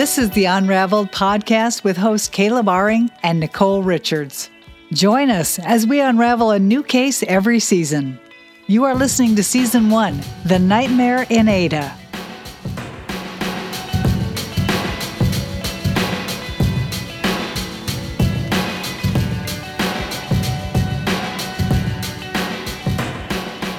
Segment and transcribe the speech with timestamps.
[0.00, 4.48] This is the Unraveled podcast with hosts Caleb Aring and Nicole Richards.
[4.94, 8.18] Join us as we unravel a new case every season.
[8.66, 11.94] You are listening to Season 1 The Nightmare in Ada.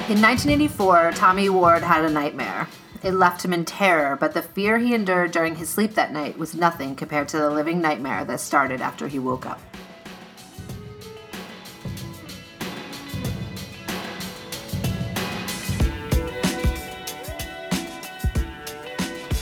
[0.08, 2.68] In 1984, Tommy Ward had a nightmare.
[3.04, 6.38] It left him in terror, but the fear he endured during his sleep that night
[6.38, 9.60] was nothing compared to the living nightmare that started after he woke up.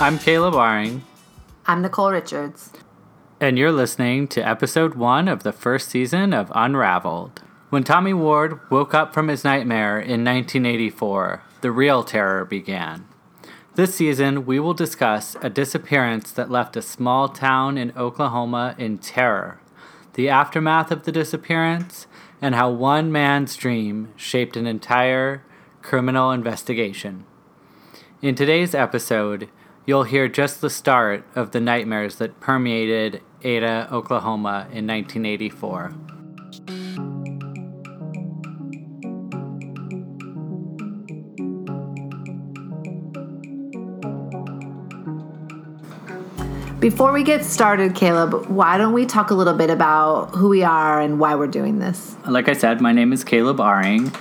[0.02, 1.02] I'm Caleb Aring,
[1.66, 2.72] I'm Nicole Richards.
[3.38, 7.42] and you're listening to episode one of the first season of Unraveled.
[7.68, 13.04] When Tommy Ward woke up from his nightmare in 1984, the real terror began.
[13.76, 18.98] This season, we will discuss a disappearance that left a small town in Oklahoma in
[18.98, 19.60] terror,
[20.14, 22.08] the aftermath of the disappearance,
[22.42, 25.44] and how one man's dream shaped an entire
[25.82, 27.24] criminal investigation.
[28.20, 29.48] In today's episode,
[29.86, 35.94] you'll hear just the start of the nightmares that permeated Ada, Oklahoma in 1984.
[46.80, 50.62] Before we get started, Caleb, why don't we talk a little bit about who we
[50.62, 52.16] are and why we're doing this?
[52.26, 54.18] Like I said, my name is Caleb Aring.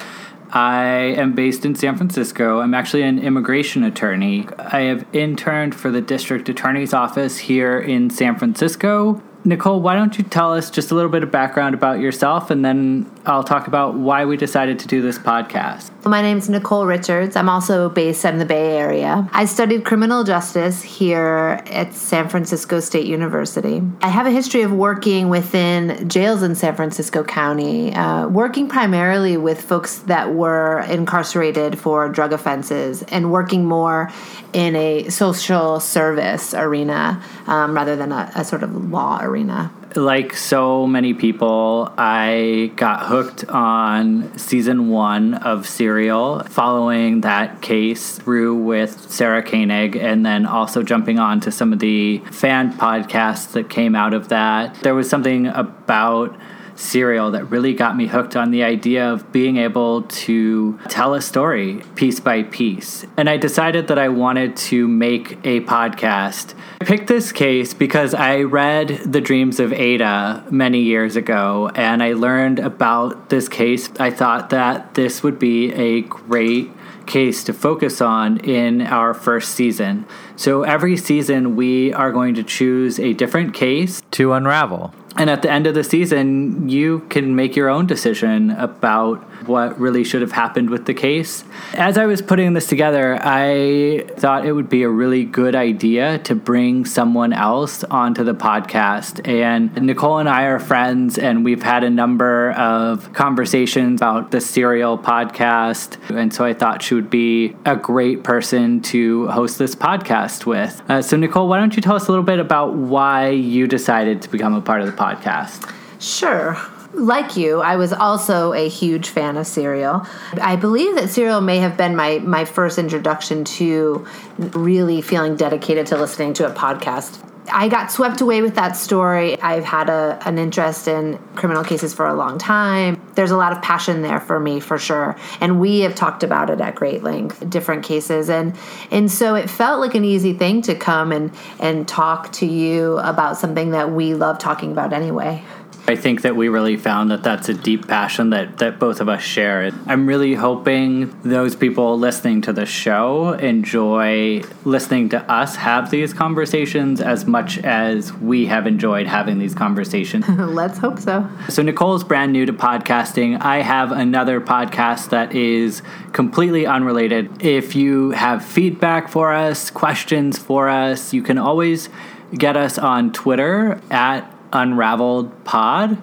[0.51, 0.83] I
[1.15, 2.59] am based in San Francisco.
[2.59, 4.45] I'm actually an immigration attorney.
[4.57, 9.23] I have interned for the district attorney's office here in San Francisco.
[9.45, 12.63] Nicole, why don't you tell us just a little bit of background about yourself and
[12.63, 15.91] then I'll talk about why we decided to do this podcast.
[16.05, 17.35] My name's Nicole Richards.
[17.35, 19.29] I'm also based in the Bay Area.
[19.31, 23.81] I studied criminal justice here at San Francisco State University.
[24.01, 29.37] I have a history of working within jails in San Francisco County, uh, working primarily
[29.37, 34.11] with folks that were incarcerated for drug offenses and working more
[34.53, 40.35] in a social service arena um, rather than a, a sort of law arena like
[40.35, 48.55] so many people, I got hooked on season one of Serial, following that case through
[48.55, 53.69] with Sarah Koenig, and then also jumping on to some of the fan podcasts that
[53.69, 54.75] came out of that.
[54.81, 56.35] There was something about
[56.79, 61.21] serial that really got me hooked on the idea of being able to tell a
[61.21, 63.05] story piece by piece.
[63.17, 66.53] And I decided that I wanted to make a podcast.
[66.81, 72.01] I picked this case because I read The Dreams of Ada many years ago and
[72.01, 73.89] I learned about this case.
[73.99, 76.71] I thought that this would be a great
[77.05, 80.05] case to focus on in our first season.
[80.35, 84.93] So every season, we are going to choose a different case to unravel.
[85.17, 89.79] And at the end of the season, you can make your own decision about what
[89.79, 91.43] really should have happened with the case.
[91.73, 96.19] As I was putting this together, I thought it would be a really good idea
[96.19, 99.27] to bring someone else onto the podcast.
[99.27, 104.41] And Nicole and I are friends, and we've had a number of conversations about the
[104.41, 105.97] Serial podcast.
[106.09, 110.81] And so I thought she would be a great person to host this podcast with.
[110.89, 114.21] Uh, so, Nicole, why don't you tell us a little bit about why you decided
[114.21, 115.73] to become a part of the podcast?
[115.99, 116.57] Sure.
[116.99, 120.05] Like you, I was also a huge fan of Serial.
[120.41, 124.05] I believe that Serial may have been my, my first introduction to
[124.37, 127.25] really feeling dedicated to listening to a podcast.
[127.51, 129.39] I got swept away with that story.
[129.41, 133.01] I've had a, an interest in criminal cases for a long time.
[133.15, 135.15] There's a lot of passion there for me, for sure.
[135.39, 138.29] And we have talked about it at great length, different cases.
[138.29, 138.55] And
[138.91, 142.97] and so it felt like an easy thing to come and, and talk to you
[142.99, 145.43] about something that we love talking about anyway.
[145.89, 149.09] I think that we really found that that's a deep passion that, that both of
[149.09, 149.71] us share.
[149.87, 156.13] I'm really hoping those people listening to the show enjoy listening to us have these
[156.13, 160.29] conversations as much as we have enjoyed having these conversations.
[160.37, 161.27] Let's hope so.
[161.49, 163.41] So, Nicole's brand new to podcasting.
[163.41, 165.81] I have another podcast that is
[166.13, 167.41] completely unrelated.
[167.41, 171.89] If you have feedback for us, questions for us, you can always
[172.31, 175.97] get us on Twitter at Unraveled Pod.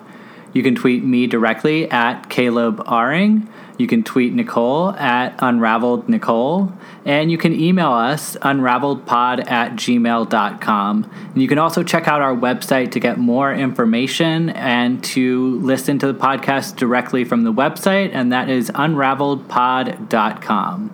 [0.53, 3.49] You can tweet me directly at Caleb Aring.
[3.79, 6.73] You can tweet Nicole at Unraveled Nicole.
[7.05, 11.11] And you can email us, unraveledpod at gmail.com.
[11.35, 15.99] And you can also check out our website to get more information and to listen
[15.99, 20.93] to the podcast directly from the website, and that is unraveledpod.com.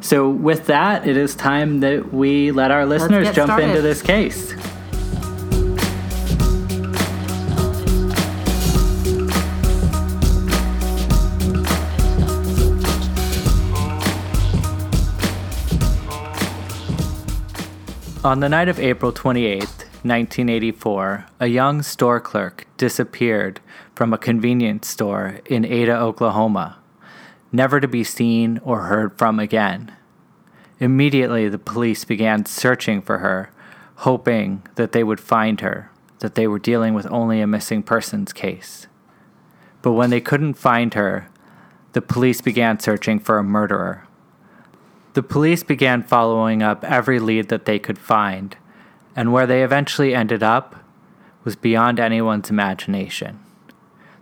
[0.00, 3.70] So, with that, it is time that we let our listeners jump started.
[3.70, 4.54] into this case.
[18.26, 23.60] On the night of April 28, 1984, a young store clerk disappeared
[23.94, 26.78] from a convenience store in Ada, Oklahoma,
[27.52, 29.92] never to be seen or heard from again.
[30.80, 33.52] Immediately, the police began searching for her,
[33.98, 38.32] hoping that they would find her, that they were dealing with only a missing persons
[38.32, 38.88] case.
[39.82, 41.28] But when they couldn't find her,
[41.92, 44.05] the police began searching for a murderer.
[45.16, 48.54] The police began following up every lead that they could find,
[49.16, 50.76] and where they eventually ended up
[51.42, 53.40] was beyond anyone's imagination.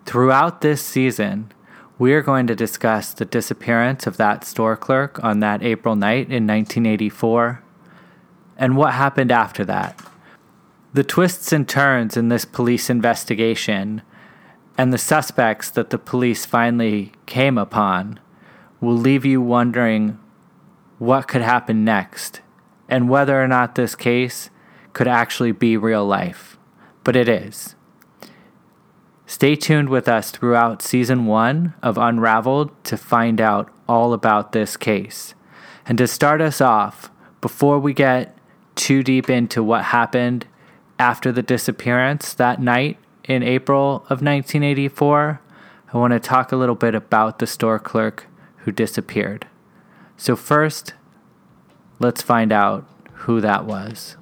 [0.07, 1.51] Throughout this season,
[1.99, 6.29] we are going to discuss the disappearance of that store clerk on that April night
[6.31, 7.61] in 1984
[8.57, 10.01] and what happened after that.
[10.93, 14.03] The twists and turns in this police investigation
[14.79, 18.21] and the suspects that the police finally came upon
[18.81, 20.21] will leave you wondering
[21.05, 22.41] what could happen next
[22.89, 24.51] and whether or not this case
[24.93, 26.57] could actually be real life.
[27.03, 27.75] But it is.
[29.27, 34.77] Stay tuned with us throughout season one of Unraveled to find out all about this
[34.77, 35.35] case.
[35.87, 37.11] And to start us off,
[37.41, 38.37] before we get
[38.75, 40.47] too deep into what happened
[40.99, 45.41] after the disappearance that night in April of 1984,
[45.93, 48.27] I want to talk a little bit about the store clerk
[48.59, 49.47] who disappeared.
[50.17, 50.95] So, first,
[51.99, 54.17] let's find out who that was.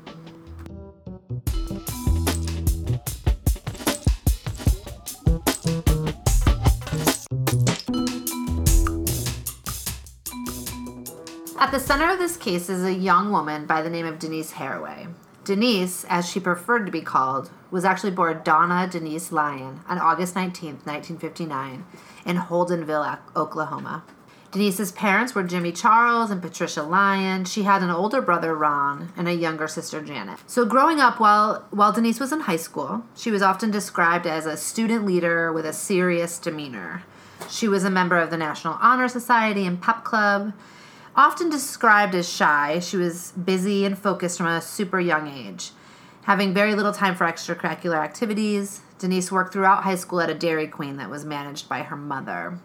[11.59, 14.53] At the center of this case is a young woman by the name of Denise
[14.53, 15.13] Haraway.
[15.45, 20.35] Denise, as she preferred to be called, was actually born Donna Denise Lyon on August
[20.35, 21.85] 19, 1959,
[22.27, 24.05] in Holdenville, Oklahoma.
[24.53, 27.47] Denise's parents were Jimmy Charles and Patricia Lyon.
[27.47, 30.41] She had an older brother, Ron, and a younger sister, Janet.
[30.47, 34.45] So, growing up while, while Denise was in high school, she was often described as
[34.45, 37.03] a student leader with a serious demeanor.
[37.49, 40.53] She was a member of the National Honor Society and Pep Club.
[41.17, 45.71] Often described as shy, she was busy and focused from a super young age.
[46.25, 50.69] Having very little time for extracurricular activities, Denise worked throughout high school at a Dairy
[50.69, 52.59] Queen that was managed by her mother.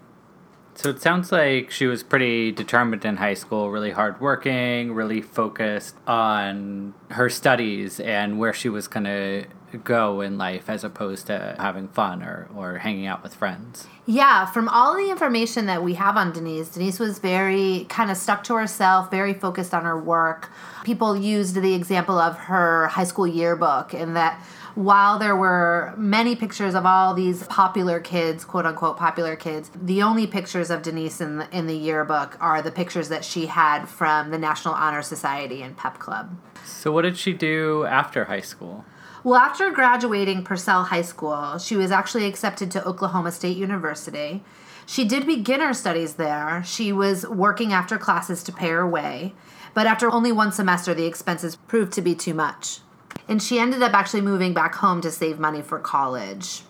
[0.77, 5.95] So it sounds like she was pretty determined in high school, really hardworking, really focused
[6.05, 9.45] on her studies and where she was going to
[9.83, 13.87] go in life as opposed to having fun or, or hanging out with friends.
[14.05, 18.15] Yeah, from all the information that we have on Denise, Denise was very kind of
[18.15, 20.51] stuck to herself, very focused on her work.
[20.83, 24.39] People used the example of her high school yearbook and that
[24.77, 30.03] while there were many pictures of all these popular kids, quote unquote popular kids, the
[30.03, 33.87] only pictures of Denise in the, in the yearbook are the pictures that she had
[33.87, 36.37] from the National Honor Society and Pep Club.
[36.63, 38.85] So, what did she do after high school?
[39.23, 44.43] Well, after graduating Purcell High School, she was actually accepted to Oklahoma State University.
[44.85, 46.63] She did beginner studies there.
[46.63, 49.33] She was working after classes to pay her way,
[49.73, 52.81] but after only one semester, the expenses proved to be too much
[53.27, 56.63] and she ended up actually moving back home to save money for college.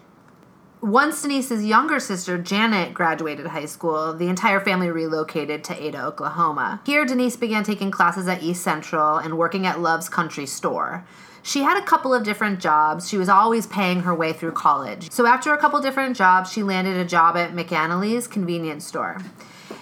[0.81, 6.81] Once Denise's younger sister, Janet, graduated high school, the entire family relocated to Ada, Oklahoma.
[6.85, 11.03] Here, Denise began taking classes at East Central and working at Love's Country Store.
[11.41, 13.09] She had a couple of different jobs.
[13.09, 15.09] She was always paying her way through college.
[15.11, 19.17] So, after a couple different jobs, she landed a job at McAnally's convenience store.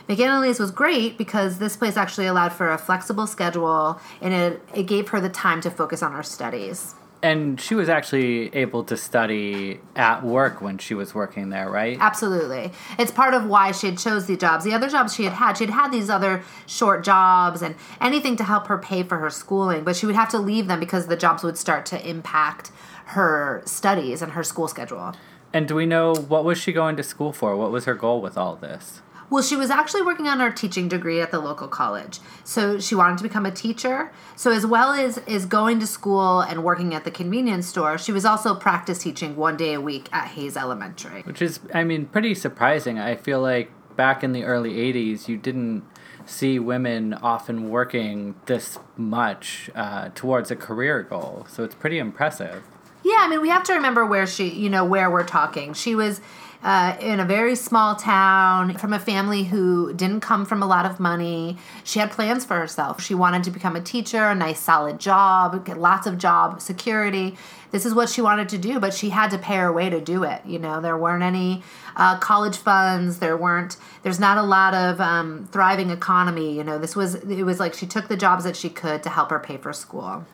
[0.08, 4.84] McAnally's was great because this place actually allowed for a flexible schedule and it, it
[4.84, 6.94] gave her the time to focus on her studies.
[7.24, 11.98] And she was actually able to study at work when she was working there, right?
[12.00, 12.72] Absolutely.
[13.00, 14.64] It's part of why she had chose the jobs.
[14.64, 18.36] The other jobs she had had, she had had these other short jobs and anything
[18.36, 21.08] to help her pay for her schooling, but she would have to leave them because
[21.08, 22.72] the jobs would start to impact
[23.06, 25.16] her studies and her school schedule.
[25.52, 27.56] And do we know what was she going to school for?
[27.56, 29.02] What was her goal with all this?
[29.30, 32.20] Well, she was actually working on her teaching degree at the local college.
[32.44, 34.12] So she wanted to become a teacher.
[34.36, 38.12] So as well as is going to school and working at the convenience store, she
[38.12, 41.24] was also practice teaching one day a week at Hayes Elementary.
[41.24, 43.00] Which is I mean pretty surprising.
[43.00, 45.84] I feel like back in the early 80s you didn't
[46.26, 51.46] see women often working this much uh, towards a career goal.
[51.50, 52.64] So it's pretty impressive.
[53.04, 55.74] Yeah, I mean, we have to remember where she, you know, where we're talking.
[55.74, 56.22] She was
[56.66, 60.84] uh, in a very small town from a family who didn't come from a lot
[60.84, 61.58] of money.
[61.84, 63.00] She had plans for herself.
[63.00, 67.38] She wanted to become a teacher, a nice solid job, get lots of job security.
[67.70, 70.02] This is what she wanted to do, but she had to pay her way to
[70.02, 70.42] do it.
[70.44, 71.62] You know, there weren't any
[71.96, 73.20] uh, college funds.
[73.20, 73.78] There weren't.
[74.02, 76.58] There's not a lot of um, thriving economy.
[76.58, 77.14] You know, this was.
[77.14, 79.72] It was like she took the jobs that she could to help her pay for
[79.72, 80.26] school.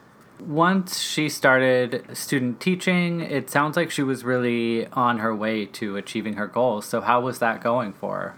[0.47, 5.97] Once she started student teaching, it sounds like she was really on her way to
[5.97, 6.85] achieving her goals.
[6.85, 8.35] So, how was that going for her?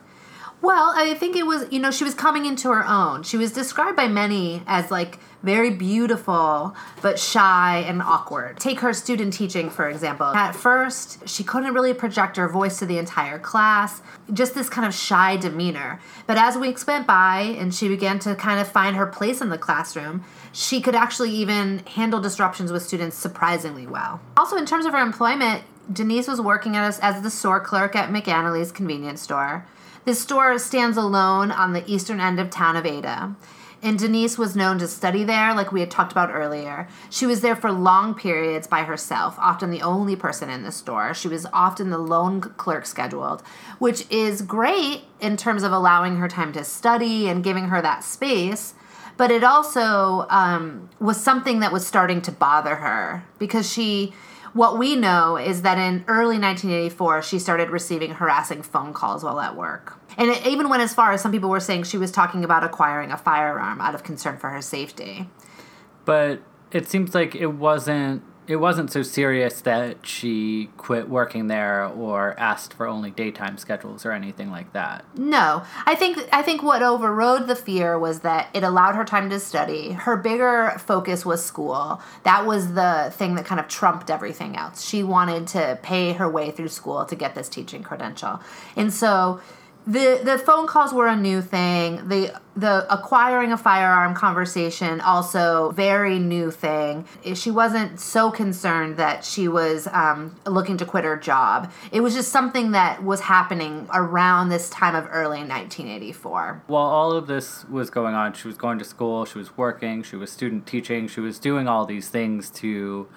[0.63, 3.24] Well, I think it was, you know, she was coming into her own.
[3.24, 8.62] She was described by many as like very beautiful, but shy and awkward.
[8.62, 10.27] Take her student teaching, for example.
[10.27, 14.01] At first, she couldn't really project her voice to the entire class,
[14.32, 16.00] just this kind of shy demeanor.
[16.27, 19.50] But as weeks went by and she began to kind of find her place in
[19.50, 24.22] the classroom, she could actually even handle disruptions with students surprisingly well.
[24.38, 28.12] Also, in terms of her employment, Denise was working as, as the store clerk at
[28.12, 29.65] McAnally's convenience store.
[30.06, 33.36] This store stands alone on the eastern end of town of Ada.
[33.82, 36.88] And Denise was known to study there, like we had talked about earlier.
[37.10, 41.14] She was there for long periods by herself, often the only person in the store.
[41.14, 43.44] She was often the lone clerk scheduled,
[43.80, 48.06] which is great in terms of allowing her time to study and giving her that
[48.06, 48.74] space.
[49.18, 54.14] But it also um, was something that was starting to bother her because she
[54.54, 59.40] what we know is that in early 1984, she started receiving harassing phone calls while
[59.40, 60.00] at work.
[60.18, 62.64] And it even went as far as some people were saying she was talking about
[62.64, 65.28] acquiring a firearm out of concern for her safety.
[66.06, 66.42] But
[66.72, 72.38] it seems like it wasn't it wasn't so serious that she quit working there or
[72.38, 75.06] asked for only daytime schedules or anything like that.
[75.18, 75.64] No.
[75.86, 79.40] I think I think what overrode the fear was that it allowed her time to
[79.40, 79.92] study.
[79.92, 82.02] Her bigger focus was school.
[82.24, 84.84] That was the thing that kind of trumped everything else.
[84.84, 88.42] She wanted to pay her way through school to get this teaching credential.
[88.76, 89.40] And so
[89.86, 92.08] the the phone calls were a new thing.
[92.08, 97.06] The the acquiring a firearm conversation also very new thing.
[97.34, 101.72] She wasn't so concerned that she was um, looking to quit her job.
[101.92, 106.63] It was just something that was happening around this time of early 1984.
[106.68, 110.04] While all of this was going on, she was going to school, she was working,
[110.04, 113.08] she was student teaching, she was doing all these things to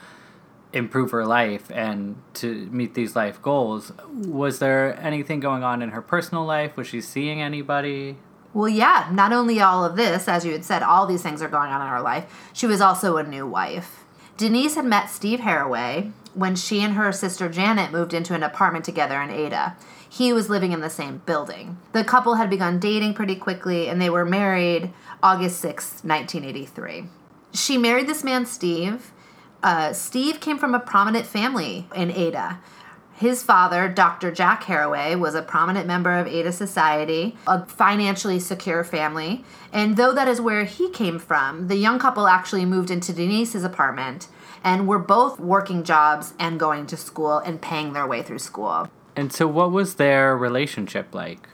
[0.72, 3.92] improve her life and to meet these life goals.
[4.12, 6.76] Was there anything going on in her personal life?
[6.76, 8.16] Was she seeing anybody?
[8.52, 11.48] Well, yeah, not only all of this, as you had said, all these things are
[11.48, 14.04] going on in her life, she was also a new wife.
[14.36, 18.84] Denise had met Steve Haraway when she and her sister Janet moved into an apartment
[18.84, 19.76] together in Ada.
[20.08, 21.78] He was living in the same building.
[21.92, 24.92] The couple had begun dating pretty quickly and they were married
[25.22, 27.04] August 6, 1983.
[27.52, 29.12] She married this man, Steve,
[29.62, 32.58] uh, Steve came from a prominent family in Ada.
[33.16, 34.30] His father, Dr.
[34.30, 39.42] Jack Haraway, was a prominent member of Ada Society, a financially secure family.
[39.72, 43.64] And though that is where he came from, the young couple actually moved into Denise's
[43.64, 44.28] apartment
[44.62, 48.90] and were both working jobs and going to school and paying their way through school.
[49.14, 51.48] And so, what was their relationship like?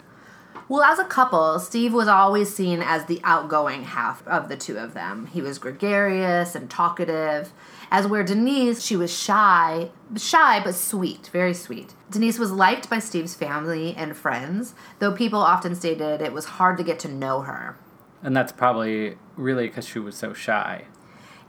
[0.68, 4.78] Well, as a couple, Steve was always seen as the outgoing half of the two
[4.78, 5.26] of them.
[5.26, 7.52] He was gregarious and talkative.
[7.92, 11.92] As where Denise, she was shy, shy but sweet, very sweet.
[12.10, 16.78] Denise was liked by Steve's family and friends, though people often stated it was hard
[16.78, 17.76] to get to know her.
[18.22, 20.86] And that's probably really because she was so shy.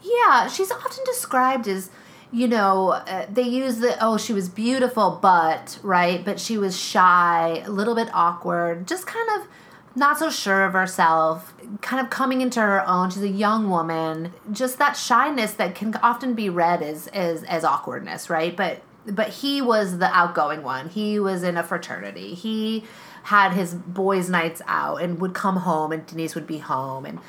[0.04, 1.90] Yeah, she's often described as,
[2.30, 6.26] you know, uh, they use the, oh, she was beautiful, but, right?
[6.26, 9.48] But she was shy, a little bit awkward, just kind of
[9.96, 13.12] not so sure of herself, kind of coming into her own.
[13.12, 14.34] She's a young woman.
[14.52, 18.56] Just that shyness that can often be read as as as awkwardness, right?
[18.56, 20.90] But but he was the outgoing one.
[20.90, 22.34] He was in a fraternity.
[22.34, 22.84] He
[23.24, 27.20] had his boys' nights out and would come home, and Denise would be home, and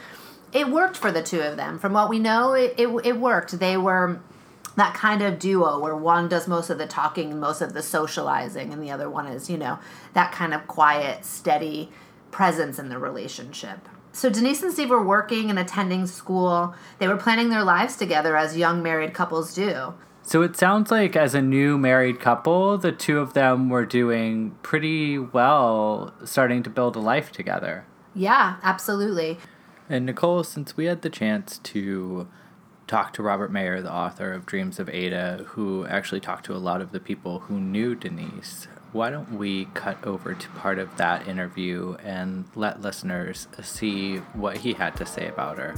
[0.52, 1.78] it worked for the two of them.
[1.78, 3.58] From what we know, it it, it worked.
[3.58, 4.20] They were
[4.76, 8.72] that kind of duo where one does most of the talking most of the socializing
[8.72, 9.78] and the other one is you know
[10.14, 11.88] that kind of quiet steady
[12.34, 13.88] presence in the relationship.
[14.10, 16.74] So Denise and Steve were working and attending school.
[16.98, 19.94] They were planning their lives together as young married couples do.
[20.22, 24.56] So it sounds like as a new married couple, the two of them were doing
[24.64, 27.86] pretty well starting to build a life together.
[28.16, 29.38] Yeah, absolutely.
[29.88, 32.26] And Nicole, since we had the chance to
[32.88, 36.58] talk to Robert Mayer, the author of Dreams of Ada, who actually talked to a
[36.58, 40.96] lot of the people who knew Denise, why don't we cut over to part of
[40.98, 45.74] that interview and let listeners see what he had to say about her?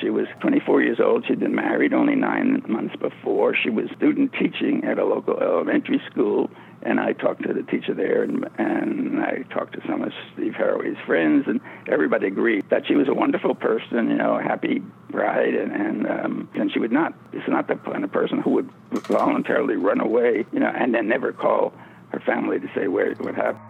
[0.00, 1.24] She was 24 years old.
[1.28, 3.54] She'd been married only nine months before.
[3.54, 6.50] She was student teaching at a local elementary school
[6.82, 10.52] and I talked to the teacher there, and, and I talked to some of Steve
[10.52, 14.82] Haraway's friends, and everybody agreed that she was a wonderful person, you know, a happy,
[15.10, 15.54] right?
[15.54, 17.14] And and um, and she would not.
[17.32, 21.08] It's not the kind of person who would voluntarily run away, you know, and then
[21.08, 21.72] never call
[22.10, 23.62] her family to say where what happened.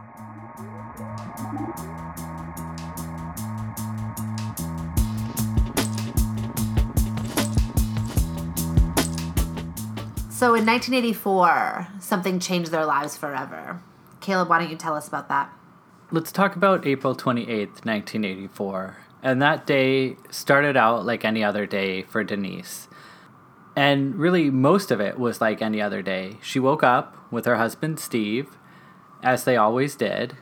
[10.37, 13.81] So in 1984, something changed their lives forever.
[14.21, 15.51] Caleb, why don't you tell us about that?
[16.11, 18.99] Let's talk about April 28th, 1984.
[19.23, 22.87] And that day started out like any other day for Denise.
[23.75, 26.37] And really, most of it was like any other day.
[26.43, 28.59] She woke up with her husband, Steve,
[29.23, 30.37] as they always did.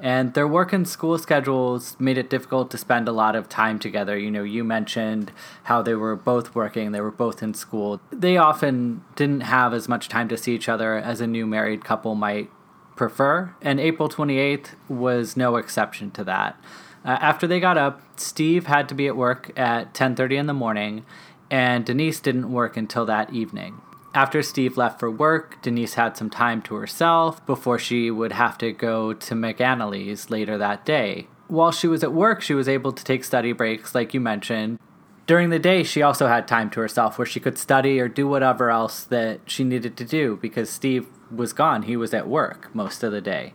[0.00, 3.78] And their work and school schedules made it difficult to spend a lot of time
[3.78, 4.16] together.
[4.16, 5.32] You know, you mentioned
[5.64, 8.00] how they were both working, they were both in school.
[8.12, 11.84] They often didn't have as much time to see each other as a new married
[11.84, 12.50] couple might
[12.94, 16.60] prefer, and April 28th was no exception to that.
[17.04, 20.52] Uh, after they got up, Steve had to be at work at 10:30 in the
[20.52, 21.04] morning,
[21.50, 23.80] and Denise didn't work until that evening.
[24.14, 28.56] After Steve left for work, Denise had some time to herself before she would have
[28.58, 31.28] to go to McAnally's later that day.
[31.48, 34.78] While she was at work, she was able to take study breaks, like you mentioned.
[35.26, 38.26] During the day, she also had time to herself where she could study or do
[38.26, 41.82] whatever else that she needed to do because Steve was gone.
[41.82, 43.52] He was at work most of the day.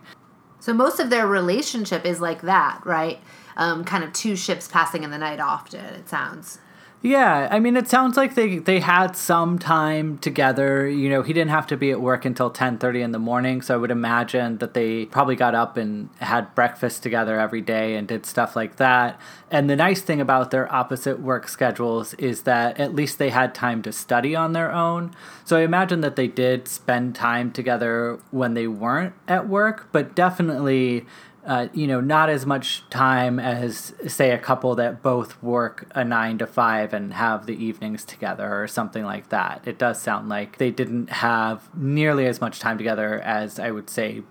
[0.60, 3.18] So most of their relationship is like that, right?
[3.56, 6.58] Um, kind of two ships passing in the night often, it sounds.
[7.06, 10.88] Yeah, I mean, it sounds like they they had some time together.
[10.88, 13.60] You know, he didn't have to be at work until ten thirty in the morning,
[13.60, 17.96] so I would imagine that they probably got up and had breakfast together every day
[17.96, 19.20] and did stuff like that.
[19.50, 23.54] And the nice thing about their opposite work schedules is that at least they had
[23.54, 25.14] time to study on their own.
[25.44, 30.14] So I imagine that they did spend time together when they weren't at work, but
[30.14, 31.04] definitely
[31.44, 36.02] uh, you know, not as much time as, say, a couple that both work a
[36.02, 39.62] nine to five and have the evenings together or something like that.
[39.66, 43.90] It does sound like they didn't have nearly as much time together as I would
[43.90, 44.22] say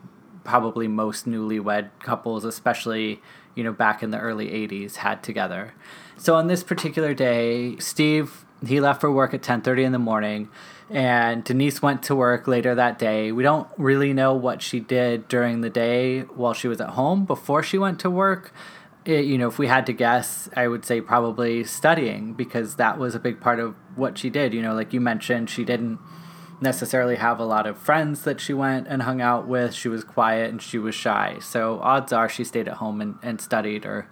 [0.43, 3.21] probably most newlywed couples, especially,
[3.55, 5.73] you know, back in the early 80s, had together.
[6.17, 10.49] So on this particular day, Steve, he left for work at 10:30 in the morning
[10.89, 13.31] and Denise went to work later that day.
[13.31, 17.25] We don't really know what she did during the day while she was at home
[17.25, 18.53] before she went to work.
[19.05, 22.97] It, you know, if we had to guess, I would say probably studying because that
[22.97, 24.53] was a big part of what she did.
[24.53, 25.99] You know, like you mentioned, she didn't
[26.61, 29.73] necessarily have a lot of friends that she went and hung out with.
[29.73, 31.37] She was quiet and she was shy.
[31.41, 34.07] So odds are she stayed at home and, and studied or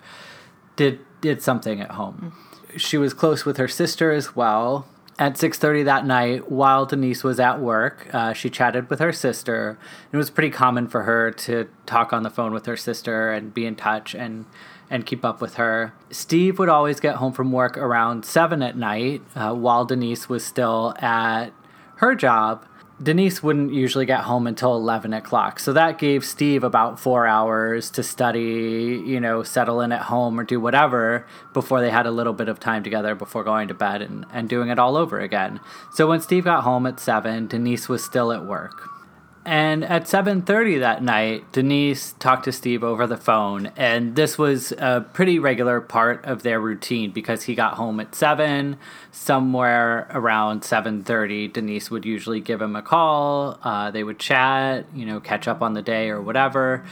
[0.76, 2.34] did did something at home.
[2.34, 2.80] Mm.
[2.80, 4.88] She was close with her sister as well
[5.22, 9.78] at 6.30 that night while denise was at work uh, she chatted with her sister.
[10.12, 13.54] It was pretty common for her to talk on the phone with her sister and
[13.54, 14.46] be in touch and
[14.90, 15.94] and keep up with her.
[16.10, 20.44] Steve would always get home from work around 7 at night uh, while denise was
[20.44, 21.52] still at
[21.98, 22.66] her job
[23.02, 25.60] Denise wouldn't usually get home until 11 o'clock.
[25.60, 30.40] So that gave Steve about four hours to study, you know, settle in at home
[30.40, 33.74] or do whatever before they had a little bit of time together before going to
[33.74, 35.60] bed and, and doing it all over again.
[35.94, 39.01] So when Steve got home at 7, Denise was still at work.
[39.44, 44.72] And at 7:30 that night, Denise talked to Steve over the phone, and this was
[44.74, 48.78] a pretty regular part of their routine because he got home at 7,
[49.12, 55.08] somewhere around 7:30, Denise would usually give him a call, uh, they would chat, you
[55.08, 56.84] know, catch up on the day or whatever.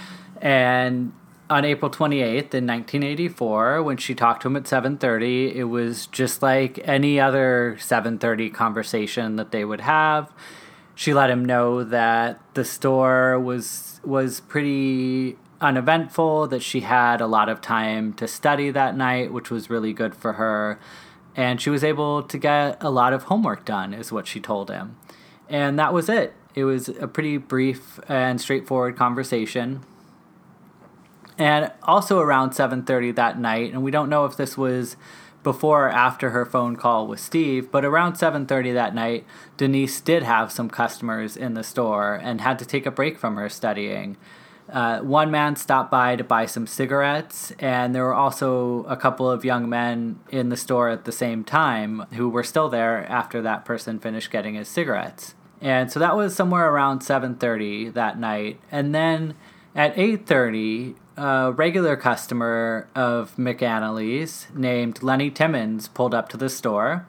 [0.42, 1.12] And
[1.52, 6.44] on April 28th in 1984 when she talked to him at 7:30 it was just
[6.44, 10.32] like any other 7:30 conversation that they would have
[11.00, 17.26] she let him know that the store was was pretty uneventful that she had a
[17.26, 20.78] lot of time to study that night which was really good for her.
[21.38, 24.70] And she was able to get a lot of homework done is what she told
[24.70, 24.98] him.
[25.48, 26.34] And that was it.
[26.54, 29.86] It was a pretty brief and straightforward conversation.
[31.38, 34.98] And also around 7:30 that night and we don't know if this was
[35.44, 39.26] before or after her phone call with Steve, but around 7:30 that night,
[39.58, 43.36] Denise did have some customers in the store and had to take a break from
[43.36, 44.18] her studying.
[44.72, 49.30] Uh, one man stopped by to buy some cigarettes, and there were also a couple
[49.30, 53.42] of young men in the store at the same time who were still there after
[53.42, 55.34] that person finished getting his cigarettes.
[55.62, 58.60] And so that was somewhere around 7:30 that night.
[58.72, 59.34] And then
[59.76, 67.08] at 8:30, a regular customer of McAnally's named Lenny Timmons pulled up to the store.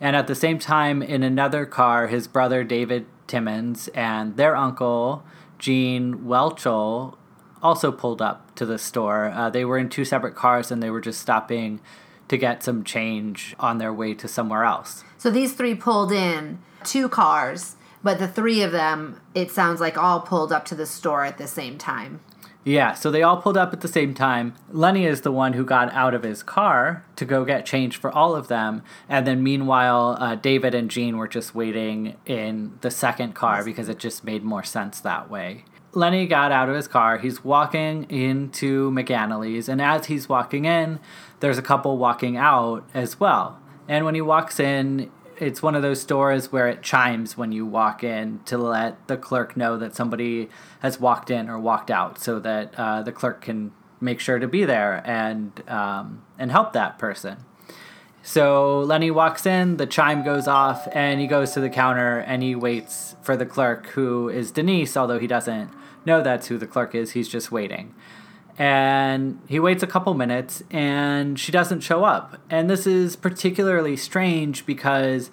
[0.00, 5.22] And at the same time, in another car, his brother David Timmons and their uncle,
[5.58, 7.14] Gene Whelchel,
[7.62, 9.30] also pulled up to the store.
[9.30, 11.80] Uh, they were in two separate cars and they were just stopping
[12.28, 15.04] to get some change on their way to somewhere else.
[15.18, 19.96] So these three pulled in two cars, but the three of them, it sounds like
[19.96, 22.20] all pulled up to the store at the same time.
[22.64, 24.54] Yeah, so they all pulled up at the same time.
[24.70, 28.10] Lenny is the one who got out of his car to go get change for
[28.10, 28.82] all of them.
[29.08, 33.88] And then meanwhile, uh, David and Gene were just waiting in the second car because
[33.88, 35.64] it just made more sense that way.
[35.92, 37.18] Lenny got out of his car.
[37.18, 41.00] He's walking into McAnally's, and as he's walking in,
[41.40, 43.60] there's a couple walking out as well.
[43.88, 45.10] And when he walks in,
[45.42, 49.16] it's one of those stores where it chimes when you walk in to let the
[49.16, 50.48] clerk know that somebody
[50.80, 54.48] has walked in or walked out, so that uh, the clerk can make sure to
[54.48, 57.38] be there and um, and help that person.
[58.22, 62.40] So Lenny walks in, the chime goes off, and he goes to the counter and
[62.42, 65.70] he waits for the clerk, who is Denise, although he doesn't
[66.06, 67.12] know that's who the clerk is.
[67.12, 67.94] He's just waiting.
[68.58, 72.38] And he waits a couple minutes and she doesn't show up.
[72.50, 75.30] And this is particularly strange because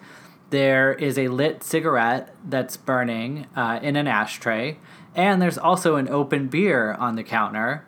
[0.49, 4.77] there is a lit cigarette that's burning uh, in an ashtray,
[5.15, 7.85] and there's also an open beer on the counter.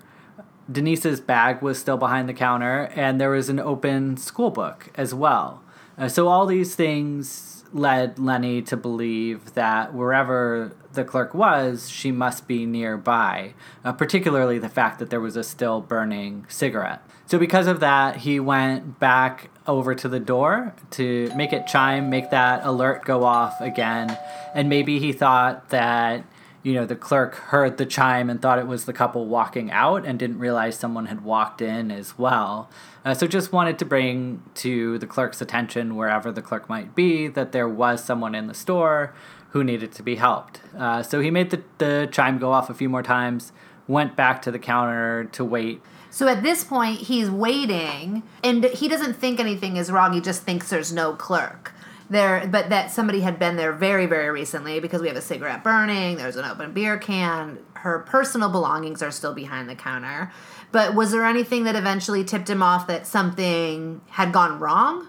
[0.71, 5.13] Denise's bag was still behind the counter, and there was an open school book as
[5.13, 5.63] well.
[5.97, 12.11] Uh, so all these things led Lenny to believe that wherever the clerk was, she
[12.11, 17.01] must be nearby, uh, particularly the fact that there was a still burning cigarette.
[17.25, 22.09] So, because of that, he went back over to the door to make it chime,
[22.09, 24.17] make that alert go off again.
[24.53, 26.25] And maybe he thought that,
[26.61, 30.05] you know, the clerk heard the chime and thought it was the couple walking out
[30.05, 32.69] and didn't realize someone had walked in as well.
[33.05, 37.27] Uh, so, just wanted to bring to the clerk's attention, wherever the clerk might be,
[37.27, 39.13] that there was someone in the store
[39.51, 40.61] who needed to be helped.
[40.77, 43.51] Uh, so he made the, the chime go off a few more times,
[43.87, 45.81] went back to the counter to wait.
[46.09, 50.13] So at this point, he's waiting, and he doesn't think anything is wrong.
[50.13, 51.73] He just thinks there's no clerk
[52.09, 55.63] there, but that somebody had been there very, very recently because we have a cigarette
[55.63, 56.17] burning.
[56.17, 57.59] There's an open beer can.
[57.75, 60.31] Her personal belongings are still behind the counter.
[60.73, 65.07] But was there anything that eventually tipped him off that something had gone wrong?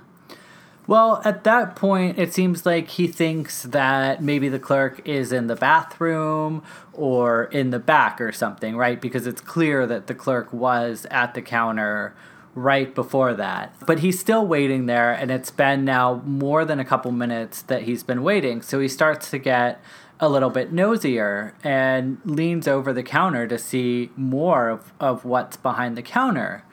[0.87, 5.47] Well, at that point, it seems like he thinks that maybe the clerk is in
[5.47, 9.01] the bathroom or in the back or something, right?
[9.01, 12.15] Because it's clear that the clerk was at the counter
[12.55, 13.75] right before that.
[13.87, 17.83] But he's still waiting there, and it's been now more than a couple minutes that
[17.83, 18.61] he's been waiting.
[18.61, 19.81] So he starts to get
[20.21, 25.57] a little bit nosier and leans over the counter to see more of, of what's
[25.57, 26.65] behind the counter.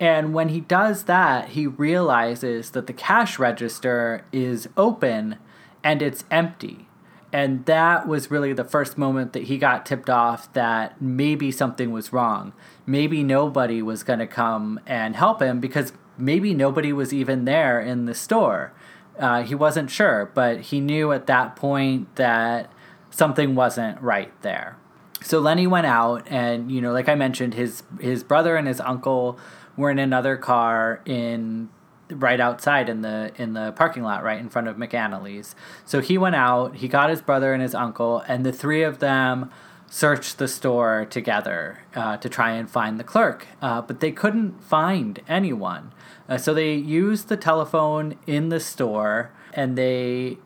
[0.00, 5.38] And when he does that, he realizes that the cash register is open
[5.82, 6.88] and it's empty.
[7.32, 11.90] And that was really the first moment that he got tipped off that maybe something
[11.90, 12.52] was wrong.
[12.86, 17.80] Maybe nobody was going to come and help him because maybe nobody was even there
[17.80, 18.72] in the store.
[19.18, 22.70] Uh, he wasn't sure, but he knew at that point that
[23.10, 24.76] something wasn't right there.
[25.22, 28.78] So Lenny went out, and you know, like I mentioned, his his brother and his
[28.80, 29.38] uncle
[29.76, 31.68] were in another car in
[32.10, 35.54] right outside in the in the parking lot right in front of McAnally's.
[35.84, 38.98] So he went out, he got his brother and his uncle, and the three of
[38.98, 39.50] them
[39.88, 44.62] searched the store together uh, to try and find the clerk, uh, but they couldn't
[44.62, 45.92] find anyone.
[46.28, 50.36] Uh, so they used the telephone in the store and they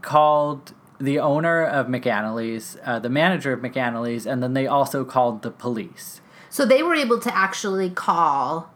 [0.00, 5.42] called the owner of McAnally's, uh, the manager of McAnally's, and then they also called
[5.42, 6.20] the police.
[6.48, 8.72] So they were able to actually call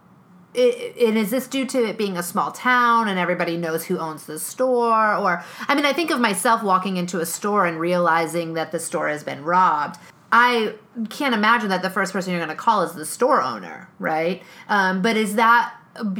[0.54, 4.26] and is this due to it being a small town and everybody knows who owns
[4.26, 5.14] the store?
[5.14, 8.80] Or i mean i think of myself walking into a store and realizing that the
[8.80, 9.98] store has been robbed.
[10.30, 10.74] I
[11.08, 14.42] can't imagine that the first person you're going to call is the store owner right?
[14.68, 15.74] Um, but is that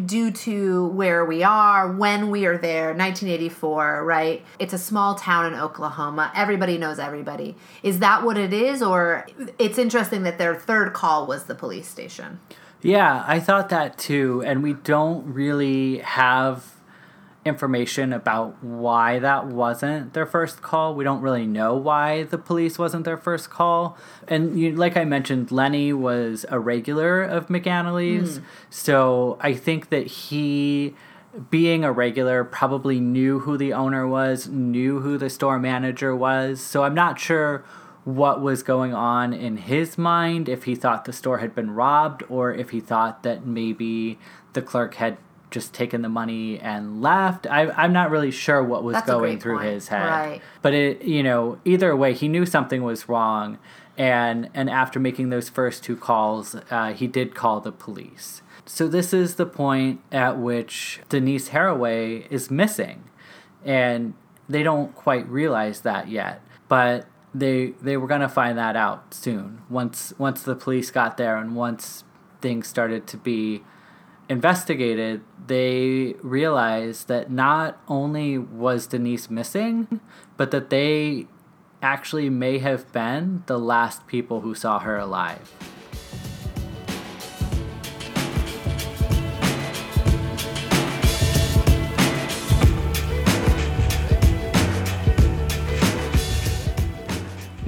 [0.06, 4.44] due to where we are when we are there 1984 right?
[4.58, 6.32] It's a small town in oklahoma.
[6.34, 7.56] Everybody knows everybody.
[7.82, 8.82] Is that what it is?
[8.82, 9.26] Or
[9.58, 12.40] it's interesting that their third call was the police station
[12.82, 14.42] yeah, I thought that too.
[14.44, 16.78] And we don't really have
[17.44, 20.94] information about why that wasn't their first call.
[20.94, 23.96] We don't really know why the police wasn't their first call.
[24.28, 28.38] And you, like I mentioned, Lenny was a regular of McAnally's.
[28.38, 28.44] Mm.
[28.70, 30.94] So I think that he,
[31.50, 36.60] being a regular, probably knew who the owner was, knew who the store manager was.
[36.60, 37.64] So I'm not sure
[38.08, 42.22] what was going on in his mind, if he thought the store had been robbed,
[42.30, 44.18] or if he thought that maybe
[44.54, 45.18] the clerk had
[45.50, 47.46] just taken the money and left.
[47.46, 49.68] I, I'm not really sure what was That's going through point.
[49.68, 50.06] his head.
[50.06, 50.42] Right.
[50.62, 53.58] But it, you know, either way, he knew something was wrong.
[53.98, 58.40] And, and after making those first two calls, uh, he did call the police.
[58.64, 63.04] So, this is the point at which Denise Haraway is missing.
[63.66, 64.14] And
[64.48, 66.42] they don't quite realize that yet.
[66.68, 69.62] But they they were gonna find that out soon.
[69.68, 72.04] Once once the police got there and once
[72.40, 73.62] things started to be
[74.28, 80.00] investigated, they realized that not only was Denise missing,
[80.36, 81.26] but that they
[81.82, 85.77] actually may have been the last people who saw her alive.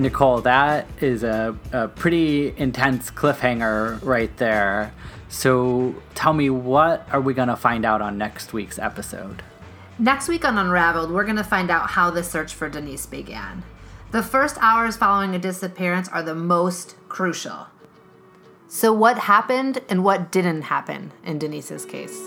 [0.00, 4.92] Nicole, that is a, a pretty intense cliffhanger right there.
[5.28, 9.42] So tell me, what are we going to find out on next week's episode?
[9.98, 13.62] Next week on Unraveled, we're going to find out how the search for Denise began.
[14.10, 17.66] The first hours following a disappearance are the most crucial.
[18.66, 22.18] So, what happened and what didn't happen in Denise's case?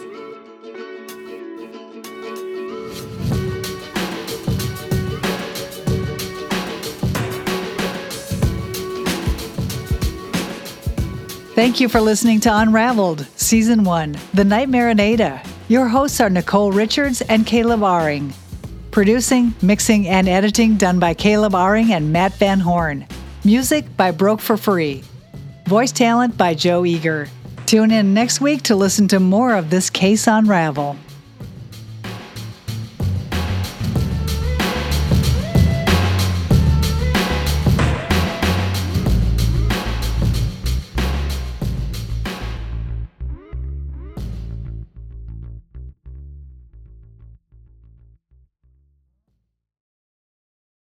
[11.56, 15.39] Thank you for listening to Unraveled, Season 1 The Nightmare in Ada.
[15.68, 18.34] Your hosts are Nicole Richards and Caleb Aring.
[18.89, 23.06] Producing, mixing, and editing done by Caleb Aring and Matt Van Horn.
[23.44, 25.04] Music by Broke for Free.
[25.68, 27.28] Voice talent by Joe Eager.
[27.68, 30.98] Tune in next week to listen to more of this case unravel.